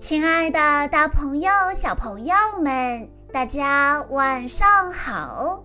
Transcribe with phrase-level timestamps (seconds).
[0.00, 5.62] 亲爱的，大朋友、小朋友们，大家晚上好！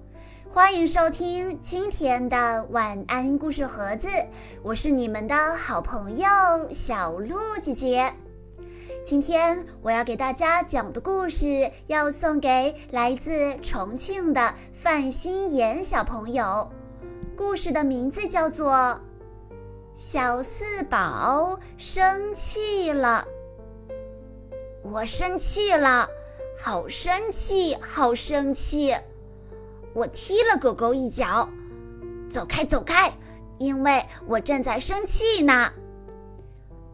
[0.50, 4.10] 欢迎收听今天的晚安故事盒子，
[4.62, 6.28] 我是你们的好朋友
[6.74, 8.14] 小鹿姐姐。
[9.06, 16.70] 今天我要给大家讲的故事，要送给来自重庆的范心妍小朋友。
[17.38, 18.74] 故事的名字叫做
[19.96, 23.26] 《小四宝生气了》。
[24.92, 26.08] 我生气了，
[26.56, 28.96] 好生气，好生气！
[29.96, 31.50] 我踢了狗狗一脚，
[32.30, 33.12] 走开，走开，
[33.58, 35.72] 因为我正在生气呢。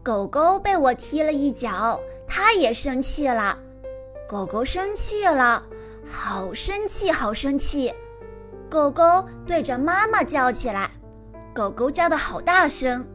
[0.02, 3.58] 狗狗被我踢了一脚，它也生气了。
[4.26, 5.62] 狗狗生气了，
[6.02, 7.92] 好生气，好生气！
[8.70, 10.90] 狗狗对着妈妈叫起来，
[11.54, 13.06] 狗狗叫的好大声，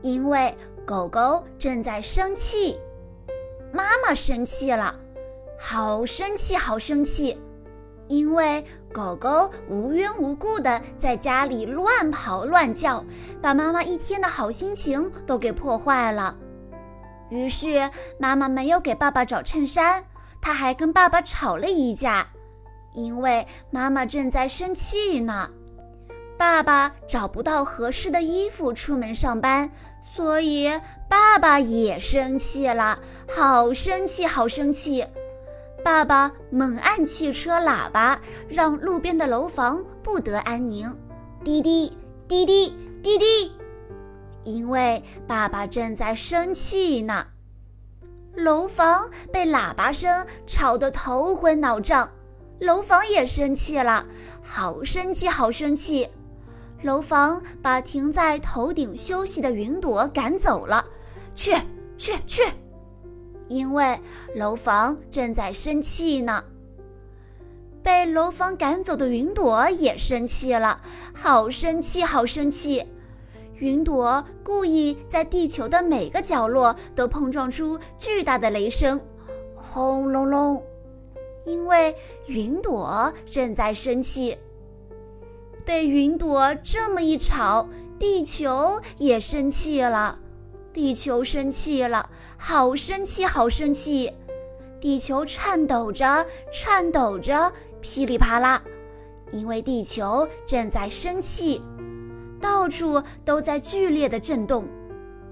[0.00, 0.56] 因为
[0.86, 2.80] 狗狗正在生气。
[3.74, 4.94] 妈妈生气了，
[5.58, 7.36] 好生气，好生气！
[8.06, 13.04] 因为狗狗无缘无故的在家里乱跑乱叫，
[13.42, 16.36] 把妈妈一天的好心情都给破坏了。
[17.30, 20.04] 于是妈妈没有给爸爸找衬衫，
[20.40, 22.28] 她还跟爸爸吵了一架，
[22.92, 25.50] 因为妈妈正在生气呢。
[26.38, 29.68] 爸爸找不到合适的衣服出门上班。
[30.14, 30.70] 所以，
[31.08, 33.00] 爸爸也生气了，
[33.36, 35.04] 好生气，好生气！
[35.82, 40.96] 爸爸猛按汽车喇叭，让路边的楼房不得安宁。
[41.42, 41.98] 滴滴
[42.28, 43.52] 滴滴滴滴，
[44.44, 47.26] 因为爸爸正在生气呢。
[48.36, 52.12] 楼房被喇叭声吵得头昏脑胀，
[52.60, 54.06] 楼房也生气了，
[54.42, 56.08] 好生气，好生气！
[56.84, 60.84] 楼房把停在头顶休息的云朵赶走了，
[61.34, 61.56] 去
[61.96, 62.42] 去去！
[63.48, 63.98] 因为
[64.34, 66.44] 楼房正在生气呢。
[67.82, 70.82] 被楼房赶走的云朵也生气了，
[71.14, 72.84] 好生气，好生气！
[73.54, 79.00] 云朵故意在地球的每个角落都碰撞出巨大的雷声，
[79.56, 80.62] 轰隆隆！
[81.46, 81.96] 因为
[82.26, 84.36] 云朵正在生气。
[85.64, 90.18] 被云朵这么一吵，地球也生气了。
[90.72, 94.12] 地球生气了，好生气，好生气！
[94.80, 98.62] 地球颤抖着，颤抖着，噼里啪啦，
[99.30, 101.62] 因为地球正在生气，
[102.40, 104.66] 到处都在剧烈的震动，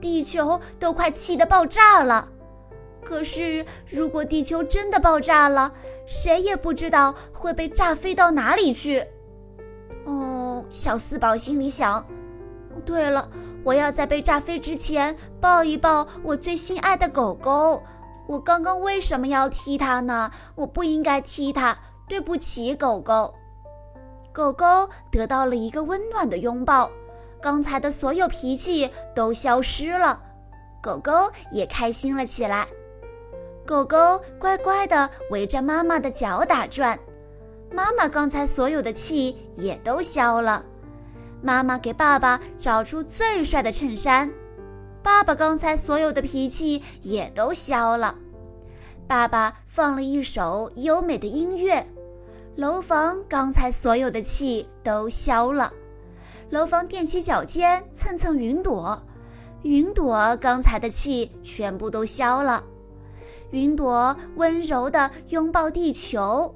[0.01, 2.29] 地球都快气得爆炸了。
[3.05, 5.73] 可是，如果地球真的爆炸了，
[6.07, 9.05] 谁也不知道会被炸飞到哪里去。
[10.73, 12.05] 小四宝心里想：
[12.87, 13.29] 对了，
[13.63, 17.83] 我要在被炸飞之前抱一抱我最心爱的狗狗。
[18.27, 20.31] 我刚刚为什么要踢它呢？
[20.55, 21.77] 我不应该踢它，
[22.09, 23.35] 对不起，狗狗。
[24.33, 26.91] 狗狗得到了一个温暖的拥抱，
[27.43, 30.23] 刚才的所有脾气都消失了，
[30.83, 31.13] 狗狗
[31.51, 32.67] 也开心了起来。
[33.67, 36.99] 狗狗乖乖地围着妈妈的脚打转。
[37.73, 40.65] 妈妈刚才所有的气也都消了。
[41.41, 44.31] 妈妈给爸爸找出最帅的衬衫，
[45.03, 48.17] 爸爸刚才所有的脾气也都消了。
[49.09, 51.85] 爸爸放了一首优美的音乐，
[52.55, 55.73] 楼房刚才所有的气都消了。
[56.51, 59.03] 楼房踮起脚尖蹭蹭云朵，
[59.63, 62.63] 云朵刚才的气全部都消了。
[63.51, 66.55] 云朵温柔地拥抱地球。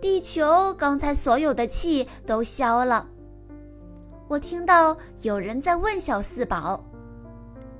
[0.00, 3.08] 地球刚才所有的气都消了。
[4.28, 6.84] 我听到有人在问小四宝：“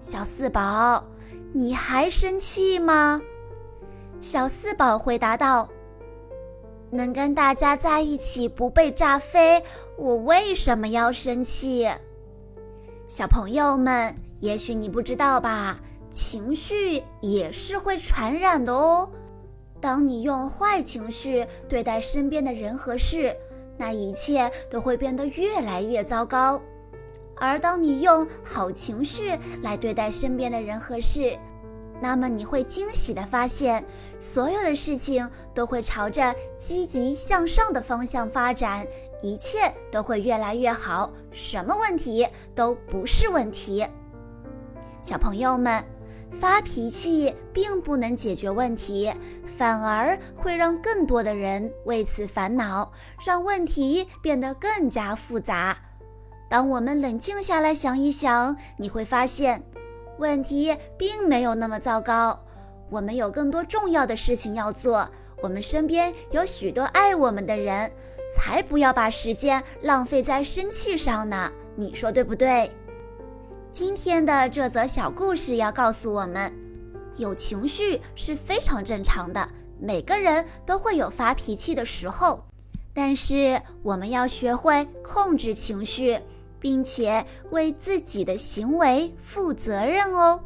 [0.00, 1.04] 小四宝，
[1.52, 3.20] 你还生气吗？”
[4.20, 5.68] 小四宝回答道
[6.90, 9.62] ：“能跟大家在一起不被炸飞，
[9.96, 11.88] 我为什么要生气？”
[13.08, 19.08] 小朋友们，也许你不知道吧，情绪也是会传染的哦。
[19.80, 23.34] 当你用坏情绪对待身边的人和事，
[23.78, 26.60] 那一切都会变得越来越糟糕；
[27.34, 31.38] 而当你用好情绪来对待身边的人和事，
[31.98, 33.82] 那么你会惊喜地发现，
[34.18, 38.86] 所有的事情都会朝着积极向上的方向发展，
[39.22, 43.86] 一切都会越来越好，什么问题都不是问题。
[45.02, 45.82] 小朋友们。
[46.30, 49.12] 发脾气并不能解决问题，
[49.44, 52.92] 反而会让更多的人为此烦恼，
[53.26, 55.76] 让问题变得更加复杂。
[56.48, 59.62] 当我们冷静下来想一想，你会发现，
[60.18, 62.38] 问题并没有那么糟糕。
[62.90, 65.08] 我们有更多重要的事情要做，
[65.42, 67.92] 我们身边有许多爱我们的人，
[68.32, 71.52] 才不要把时间浪费在生气上呢。
[71.76, 72.70] 你说对不对？
[73.72, 76.52] 今天的这则小故事要告诉我们，
[77.16, 82.44] 有情绪是非常正常的，每个人都会有发脾气的时候，
[82.92, 86.18] 但是我们要学会控制情绪。
[86.62, 90.38] 并且为自己的行为负责任哦。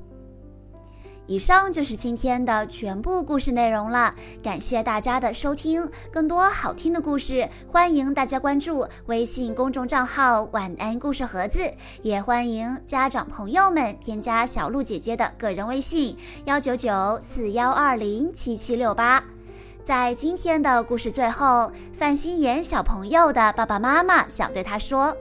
[1.27, 5.91] 以上就是今天的全部故事内容了，感谢大家的收听。
[6.13, 11.73] 更多好听的故事，欢迎大家关注微信公众账号“晚安故事盒子”，
[12.03, 19.25] 也欢迎家长朋友们添加小鹿姐姐的个人微信：幺九九四幺二零七七六八。
[19.83, 25.17] 在今天的故事最后，范心妍小朋友的爸爸妈妈想对他说。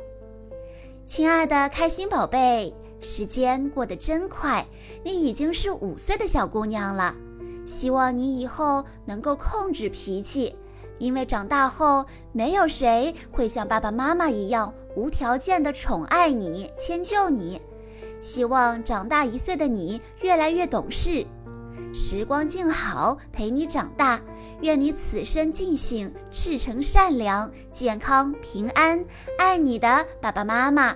[1.05, 2.73] 亲爱的开心宝贝，
[3.03, 4.65] 时间过得真快，
[5.03, 7.13] 你已经是五岁的小姑娘了。
[7.65, 10.55] 希望你以后能够控制脾气，
[10.97, 17.61] 因为长大后没有谁会像爸爸妈妈一样无条件的宠爱你、迁就你。
[18.19, 21.25] 希望长大一岁的你越来越懂事。
[21.93, 24.19] 时光静好，陪你长大。
[24.61, 29.03] 愿你此生尽兴，赤诚善良，健康平安。
[29.37, 30.95] 爱你的爸爸妈妈，